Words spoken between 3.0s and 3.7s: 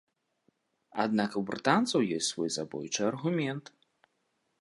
аргумент.